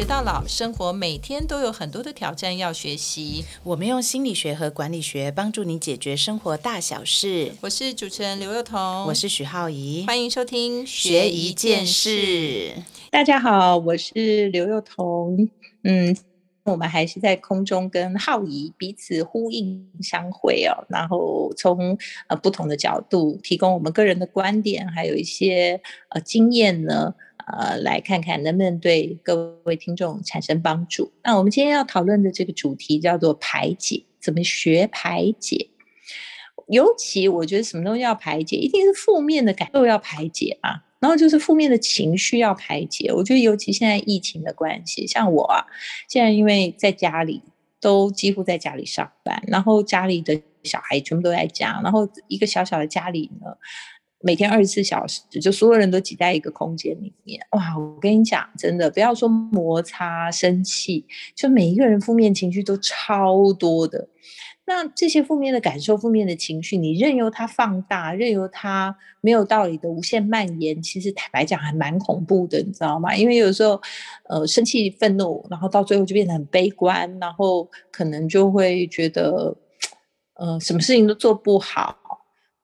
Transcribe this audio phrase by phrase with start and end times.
[0.00, 3.44] 学到老，生活每天都有很多的挑战要学习。
[3.62, 7.52] 我们用心理学和管理学帮助你解决生活大小事。
[7.60, 12.72] 我是主持人刘幼彤，我是许浩怡，欢迎收听学一件事。
[13.10, 15.50] 大家好，我是刘幼彤。
[15.84, 16.16] 嗯，
[16.64, 21.98] 我们还是在空中跟浩怡彼此呼应相会哦，然后从
[22.28, 25.78] 呃不同的角度提供我们个人的观点，还有一些
[26.08, 27.14] 呃经验呢。
[27.58, 31.10] 呃，来看看能不能对各位听众产生帮助。
[31.24, 35.68] 那我们今天要讨论的这个主题叫做排解，怎么学排解？
[36.68, 43.12] 尤其我觉得什么东西要排解，一定是负面的感受要排解啊，然后就是负面的情绪要排解。
[43.12, 45.64] 我觉得尤其现在疫情的关系，像我啊，
[46.08, 47.42] 现在因为在家里
[47.80, 53.56] 都几乎在家里上班，然后家里的小孩全部都在家，然后一个小小的家里呢。
[54.22, 57.78] 每天二十四小时，就所有人都挤在一个空间里面，哇！
[57.78, 64.08] 我跟你讲，真的不要说摩擦、生气，就每一个人负面情绪都超多的。
[64.66, 73.16] 那这些负面的感受、负面的情绪，你任由它放大，任由它没有道理的无限蔓延，其实坦白讲还蛮恐怖的，你知道吗？
[73.16, 73.80] 因为有时候，
[74.28, 79.56] 呃，生气、愤怒，然后到最后就变得很悲观，然后可能就会觉得，
[80.34, 81.96] 呃，什么事情都做不好。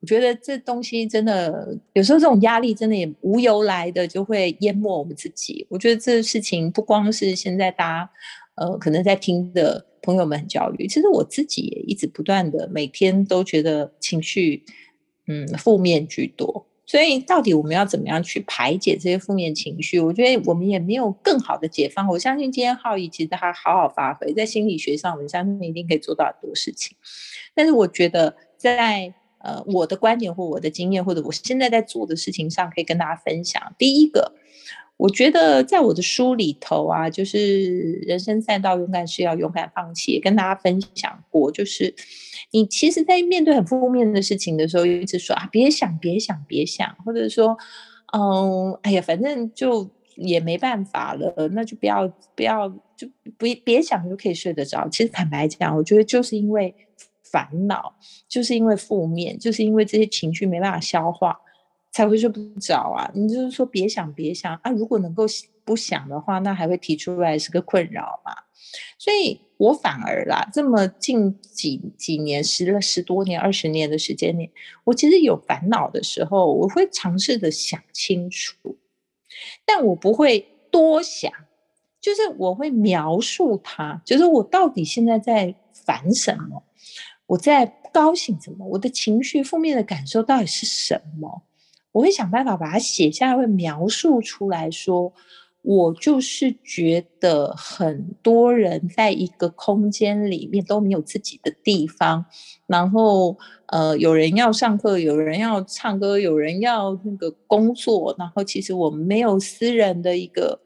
[0.07, 5.67] 我觉得这东西真的有时候这种压力真的也无由来的就会淹没我们自己。
[5.69, 8.11] 我觉得这事情不光是现在大家
[8.55, 14.63] 呃可能在听的朋友们很焦虑，其实我自己也一直不断的每天都觉得情绪
[15.27, 16.69] 嗯负面居多。
[16.87, 19.99] 所以到底我们要怎么样去排解这些负面情绪？
[19.99, 22.07] 我觉得我们也没有更好的解方。
[22.07, 26.97] 我相信今天浩宇其实他好好发挥在心理学上，我们相信一定可以做到很多事情。
[27.57, 29.13] 但是我觉得在
[29.47, 33.63] 呃，我的观点或我的经验，或者我现在在做的事情上，可以跟大家分享。
[33.79, 34.33] 第一个，
[34.97, 41.95] 我觉得在我的书里头啊，就是人生赛道，勇敢是要勇敢放弃，跟大家分享过，就是
[42.51, 47.57] 你其实，在面对很负面的事情的时候，一直说啊，别想，别想，别想，或者说，
[48.13, 53.07] 嗯，哎呀，反正就也没办法了，那就不要，不要，就
[53.39, 54.89] 不别想就可以睡得着。
[54.89, 56.75] 其实坦白讲，我觉得就是因为。
[57.31, 57.95] 烦恼
[58.29, 61.39] 就是因为负面，就是因为这些情绪没办法消化，
[61.93, 63.11] 才会睡不着啊！
[63.15, 64.71] 你就是说别想别想啊！
[64.71, 65.25] 如果能够
[65.65, 68.33] 不想的话，那还会提出来是个困扰嘛？
[68.99, 74.51] 所以我反而啦，这么近几几年十了十多年、二十年的时间里，
[74.85, 78.77] 我其实有烦恼的时候，我会尝试的想清楚，
[79.65, 81.33] 但我不会多想，
[82.01, 86.63] 就是我会描述它，就是我到底现在在烦什么。
[87.27, 88.67] 我在不高兴什么？
[88.67, 91.43] 我的情绪负面的感受到底是什么？
[91.93, 95.13] 我会想办法把它写下来，会描述出来说，
[95.63, 102.27] 我就是觉得很多人在一个空间里面都没有自己的地方，
[102.67, 103.37] 然后
[103.69, 110.61] 呃，有人要上课，有人要唱歌，有人要那个工作，然后其实我们没有私人的一个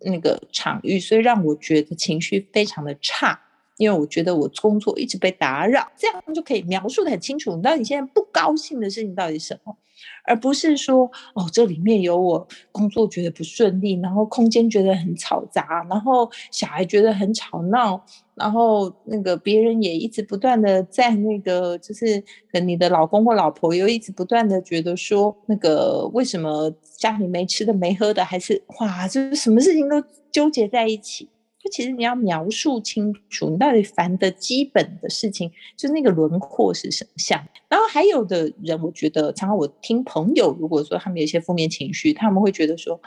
[0.00, 3.40] 那个场域，所以让我觉得情绪非常的差。
[3.78, 7.56] 因为我觉得我工作一直被打扰，这样就可以描述的很清楚。
[7.56, 9.76] 你到底现在不高兴的事情到底什么，
[10.24, 22.22] 而不是说哦，这里面有我工作觉得不顺利，然后空间觉得很吵杂，然后小孩觉得很吵闹，然后那个别人也一直不断的在那个，就是
[22.52, 31.28] 跟你的老公或老婆又一直不断的觉得说，那个为什么家里没吃的没喝的，还是哇，就是什么事情都纠结在一起。
[31.70, 37.40] 其实你要描述清楚，你到底烦的基本的事情，就是那个轮廓是什么像。
[37.68, 43.00] 然后还有的人，我觉得常常我听朋友，如果说他们有一些负面情绪，他们会觉得说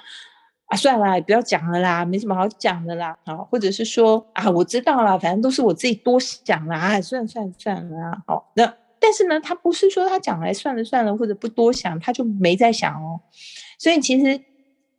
[0.67, 13.19] 啊，算了，不要讲了啦，没什么好讲的啦，好，或者是说啊，我知道了，反正都是我自己多想啦，啊，算了算了算了啊，好，那但是呢，他不是说他讲来算了算了，或者不多想，他就没在想哦，
[13.77, 14.41] 所以其实。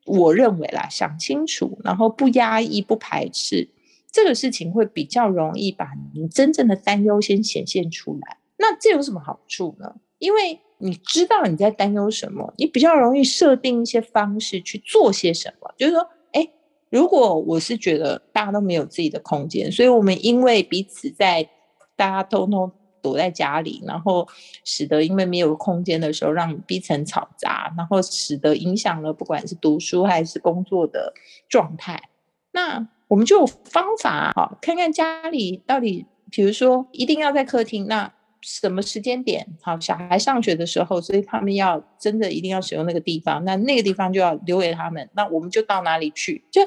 [0.06, 3.68] 我认为啦，想清楚，然后不压抑、不排斥，
[4.10, 8.38] 这个事情会比较容易把你真正的担忧先显现出来。
[8.56, 9.94] 那这有什么好处呢？
[10.18, 15.70] 因为你知道你在担忧什么，你比较容易设定一些方式去做些什么。
[15.76, 16.48] 就是说，哎，
[16.88, 21.48] 如果我是觉得大家都没有自己的空间，所以我们因为彼此在
[21.96, 22.72] 大家通通。
[23.06, 24.26] 躲在家里，然后
[24.64, 31.14] 使得因为没有空间的时候，让逼成吵杂，然后使得影响了不管是读书还是工作的
[31.48, 32.02] 状态。
[32.50, 38.12] 那我们就有方法哈，看看家里到底，比如说一定要在客厅，那
[38.42, 39.78] 什么时间点好？
[39.78, 45.08] 小孩上学的时候，所以他们要真的一定要使用那个地方，那那个地方就要留给他们。
[45.14, 46.44] 那我们就到哪里去？
[46.50, 46.60] 就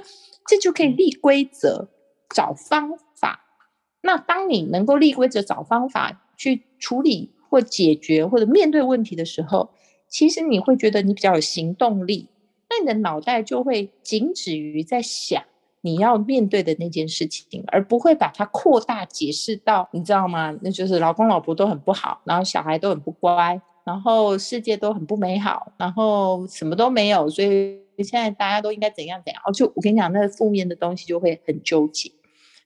[0.48, 1.90] 这就可以立规则，
[2.34, 3.09] 找方法。
[4.02, 9.72] 那当你能够立规则、找方法去处理或解决或者面对问题的时候，
[10.08, 12.30] 其实你会觉得你比较有行动力。
[12.70, 15.44] 那你的脑袋就会仅止于在想
[15.82, 20.58] 你要面对的那件事情，而不会把它扩大解释到，你知道吗？
[20.62, 29.42] 那就是老公老婆都很不好，然后小孩都很不乖，然后世界都很不美好，然后什么都没有，所以现在大家都应该怎样怎样。
[29.54, 32.12] 就我跟你讲，那负面的东西就会很纠结。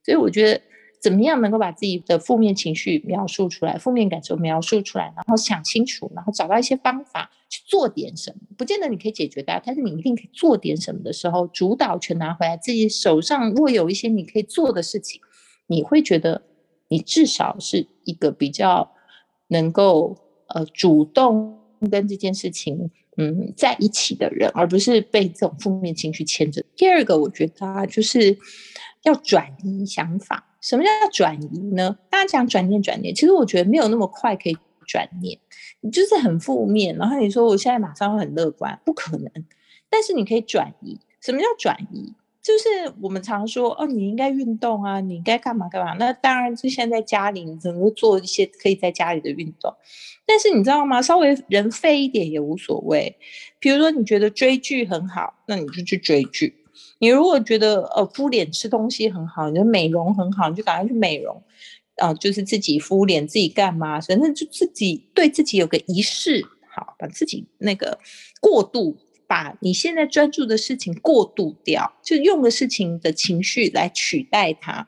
[0.05, 0.61] 所以我觉得。
[1.03, 8.47] 怎么样能够把自己的负面情绪描述出来，负面感受描述出来，然后想清楚，然后找到一些方法去做点什么？
[8.57, 15.19] 不见得你可以解决它，但是你一定可以做点什么的时候，主导权拿回来，自己手上如果有一些你可以做的事情，
[15.67, 16.41] 你会觉得
[16.87, 18.89] 你至少是一个比较
[19.49, 20.17] 能够
[20.47, 21.59] 呃主动
[21.91, 26.63] 跟这件事情嗯在一起的人，而不是被这种负面情绪牵着。
[26.77, 28.37] 第二个，我觉得啊，就是
[29.03, 30.49] 要转移想法。
[30.59, 31.97] 什么叫转移呢？
[32.09, 34.57] 大家讲转念，转念，其实我觉得没有那么快可以
[34.87, 35.37] 转念。
[35.81, 39.29] 你就是很负面，然后你说我现在马上会很乐观，不可能。
[39.89, 40.99] 但是你可以转移。
[41.21, 42.13] 什么叫转移？
[42.41, 45.93] 就是我们常说哦，你应该运动啊，你应该干嘛干嘛。
[45.93, 49.73] 那当然，就现在家里你怎么做一些可以在家里的运动。
[50.25, 51.01] 但是你知道吗？
[51.01, 53.17] 稍微人废一点也无所谓。
[53.59, 56.62] 比如说你觉得追剧很好，那你就去追剧。
[57.03, 61.43] 你如果觉得呃敷脸吃东西很好，你的美容很好，你就赶快去美容，
[61.97, 63.99] 啊，就是自己敷脸自己干嘛？
[63.99, 66.41] 反正就自己对自己有个仪式，
[66.73, 67.99] 好，把自己那个
[68.39, 68.95] 过度，
[69.27, 74.87] 把你现在专注的事情过渡掉，就用的事情的情绪来取代它，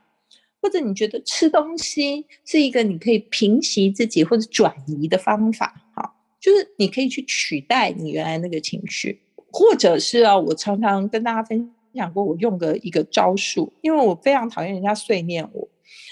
[0.61, 9.19] 或者你觉得吃东西是一个你可以平息自己或者转移的方法，好，就是你可以去取代你原来那个情绪，
[9.51, 11.69] 或者是啊，我常常跟大家分。
[11.95, 15.67] 讲过我用的一个招数，因为我非常讨厌人家碎念我，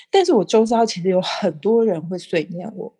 [0.09, 2.91] 但是我周遭其实有很多人会碎念我，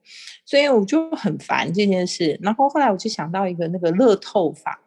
[0.45, 2.37] 所以我就很烦这件事。
[2.41, 4.81] 然后后来我就想到一个那个乐透法，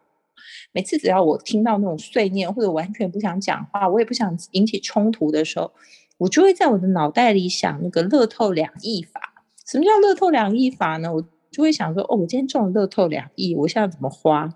[0.71, 5.71] 每次只要我听到那种碎念或者完全不想讲话，我也不想引起冲突的时候，
[6.17, 9.33] 我就会在我的脑袋里想那个乐透两亿法。
[9.65, 11.13] 什么叫乐透两亿法呢？
[11.13, 11.21] 我
[11.51, 14.53] 就会想说，哦，我今天中了乐透两亿，我现在怎么花？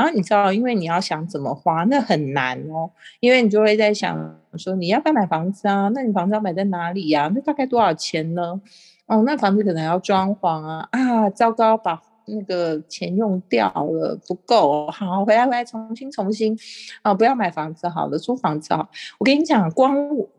[0.00, 2.90] 然后你知道，因为你要想怎么花，那很难哦。
[3.20, 5.90] 因为你就会在想说，你要不要买房子啊？
[5.94, 7.30] 那你房子要买在哪里呀？
[7.34, 8.58] 那大概多少钱呢？
[9.04, 10.88] 哦，那房子可能要装潢啊。
[10.90, 14.86] 啊，糟糕，把那个钱用掉了，不够。
[14.90, 16.58] 好，回来回来，重新重新。
[17.02, 18.88] 啊，不要买房子好了，租房子好。
[19.18, 19.94] 我跟你讲，光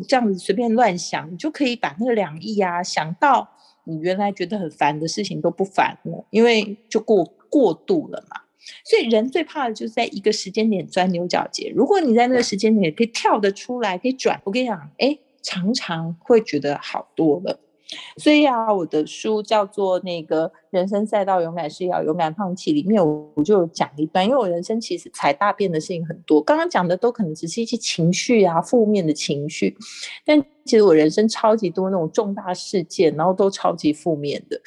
[0.07, 3.47] 这样子随便乱想，你就可以把那个两亿啊想到
[3.83, 8.41] 你原来觉得很烦的事情都不烦了，因为就过过度了嘛。
[8.85, 11.71] 所以人最怕的就是在一个时间点钻牛角尖。
[11.75, 17.59] 如果你在那个时间点可以跳得出来，可以转，我跟你讲，哎，常常会觉得好多了。
[18.15, 26.41] 所以啊，我的书叫做《那个人生赛道，勇敢是要勇敢放弃》，里面我我就讲一段，因为我人生其实踩大便的事情很多。
[26.41, 29.75] 刚刚讲的都可能只是一些情绪啊，负面的情绪，
[30.23, 34.61] 但其实我人生超级多那种重大事件，然后都超级负面的，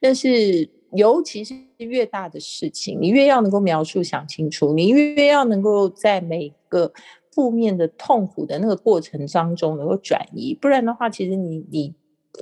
[0.00, 0.70] 但是。
[0.92, 6.92] 尤其是越大的事情，你越要能够描述、想清楚，你越要能够在每个
[7.32, 11.94] 负面的痛苦的那个过程当中能够转移，不然的话，其实你你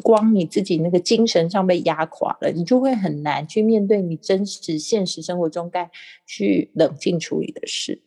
[0.02, 5.90] 光你自己那个精神上被压垮了，你就会很难去面对你真实现实生活中该
[6.26, 8.00] 去冷静处理的事。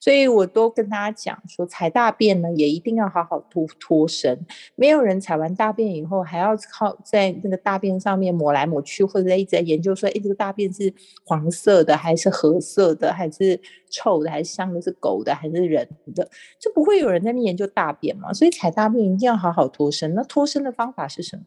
[0.00, 4.38] 所以我都跟大家讲说，踩大便呢也一定要好好脱脱身。
[4.74, 10.92] 没有人踩完大便以后还要靠在那个大便上面抹来抹去，或者一直在研究说，哎，这个大便是
[11.24, 13.60] 黄色的还是褐色的，还是
[13.90, 16.28] 臭的，还是香的，是狗的还是人的？
[16.58, 18.32] 就不会有人在那研究大便嘛。
[18.32, 20.14] 所以踩大便一定要好好脱身。
[20.14, 21.44] 那脱身的方法是什么？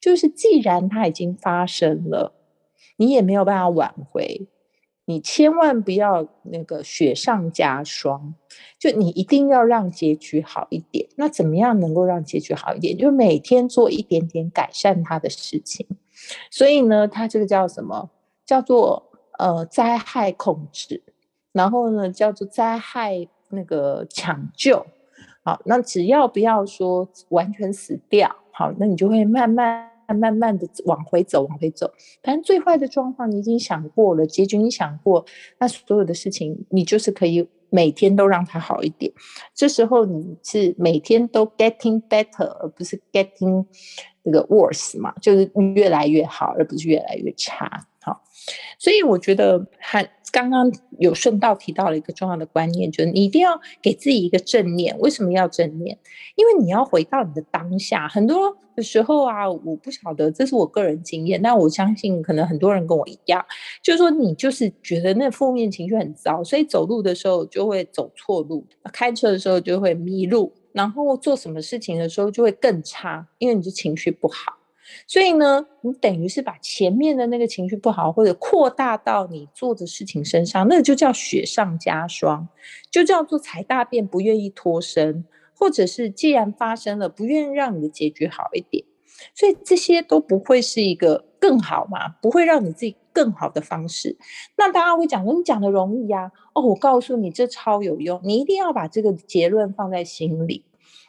[0.00, 2.34] 就是既然它已经发生了，
[2.96, 4.48] 你也没有办法挽回。
[5.04, 8.34] 你千万不要那个雪上加霜，
[8.78, 11.08] 就你一定要让结局好一点。
[11.16, 12.96] 那怎么样能够让结局好一点？
[12.96, 15.86] 就每天做一点点改善它的事情。
[16.50, 18.10] 所以呢，它这个叫什么？
[18.44, 21.02] 叫做呃灾害控制，
[21.52, 24.86] 然后呢叫做灾害那个抢救。
[25.44, 29.91] 好，那只要不要说完全死掉，好，那你就会慢慢。
[30.14, 31.92] 慢慢的往回走，往回走。
[32.22, 35.24] 反正最坏的状况你已经想过了，结局你想过，
[35.58, 39.12] 那所有的事情你就是可以每天都让它好一点。
[39.54, 43.64] 这时候你是每天都 getting better，而不是 getting
[44.22, 47.88] 那个 worse 嘛，就是越来越好，而不是越来越差。
[48.04, 48.20] 好，
[48.78, 54.98] 所以我觉得还刚刚有顺道提到了一个重要的观念，就是你一定要给自己一个正念。
[54.98, 55.96] 为什么要正念？
[56.34, 58.08] 因为你要回到你的当下。
[58.08, 63.44] 很多的时候啊，我不晓得，这是我个人经验，但我相信可能很多人跟我一样，
[63.82, 74.54] 就是说你就是觉得那负面情绪很糟，所以走路的时候就会走错路，开车的时候就会迷路，然后做什么事情的时候就会更差，因为你的情绪不好。
[75.06, 82.48] 所以呢，你等于是把前面的那个情绪不好，或者扩大到你做的事情身上，那就叫雪上加霜，
[82.90, 85.24] 就叫做踩大便不愿意脱身，
[85.54, 88.84] 或者是既然发生了，不愿意让你的结局好一点。
[89.34, 94.16] 所以这些都不会是一个更好嘛，不会让你自己更好的方式。
[94.56, 96.32] 那大家会讲说，你讲的容易呀？
[96.54, 100.64] 哦，我告诉你，这超有用，你一定要把这个结论放在心里。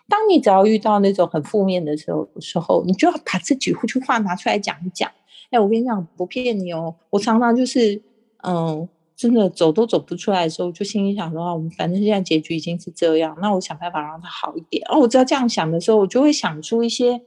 [0.09, 5.09] 当你只要遇到那种很负面的时候，时候你就要把这几句话拿出来讲一讲。
[5.49, 8.01] 哎，我跟你讲，不骗你哦，我常常就是，
[8.43, 14.83] 嗯，真的走都走不出来的时候，就心里想说，我们反正现在结局已经是这样，那我想办法让它好一点。
[14.89, 17.21] 哦，我只要这样想的时候，我就会想出一些，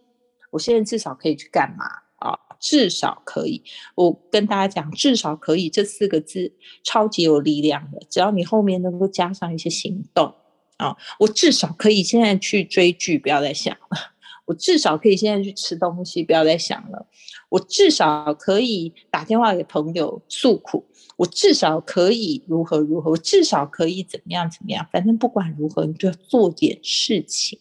[0.51, 1.85] 我现在至少可以去干嘛
[2.17, 2.37] 啊？
[2.59, 3.63] 至少可以，
[3.95, 6.53] 我跟大家讲，至少可以这四个字
[6.83, 10.35] 超级有力量的，只要你后面能够加上一些行动。
[10.77, 13.99] 啊，我至少可以现在去追剧，不要再想了；
[14.45, 17.07] 我至少可以现在去吃东西，不要再想了；
[17.49, 20.85] 我至少可以打电话给朋友诉苦；
[21.17, 24.87] 我至少可以如何如何；我至少可以怎么样怎么样。
[24.93, 27.59] 反正不管如何，你就要做点事情。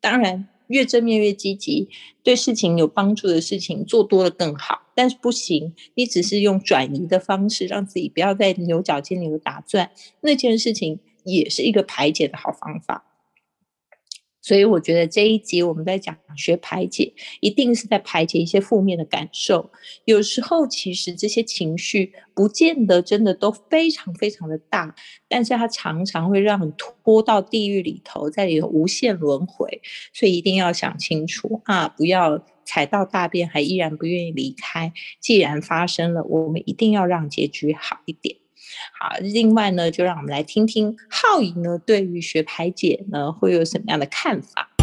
[0.00, 1.88] 当然，越正面越积极，
[2.24, 4.82] 对事情有帮助的事情做多了更好。
[4.96, 9.92] 但是不行，你只是用转移的方式，让自己不要在牛角尖里头打转，
[10.22, 10.98] 那件事情。
[11.26, 13.04] 也是一个排解的好方法，
[14.40, 19.70] 所以我觉得这一集我们在讲学排解，一定是在排解一些负面的感受。
[20.04, 24.94] 有时候其实这些情绪不见得真的都非常非常的大，
[25.28, 29.82] 但是它常常会让你拖到地狱里头，在里头无限轮回。
[30.12, 34.92] 所以一定要想清楚啊，不要踩到大便还依然不愿意离开。
[35.18, 38.36] 既然发生了，我们一定要让结局好一点。
[38.98, 44.75] 好，另外呢，就让我们来听听浩宇呢对于学排解呢会有什么样的看法。